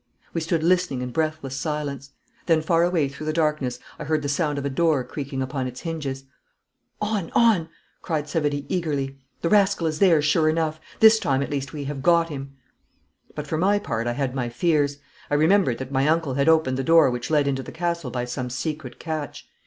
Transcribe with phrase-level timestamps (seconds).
[0.33, 2.13] We stood listening in breathless silence.
[2.47, 5.67] Then far away through the darkness I heard the sound of a door creaking upon
[5.67, 6.23] its hinges.
[6.99, 7.69] 'On, on!'
[8.01, 9.19] cried Savary, eagerly.
[9.43, 10.79] 'The rascal is there, sure enough.
[11.01, 12.55] This time at least we have got him!'
[13.35, 14.97] But for my part I had my fears.
[15.29, 18.25] I remembered that my uncle had opened the door which led into the castle by
[18.25, 19.45] some secret catch.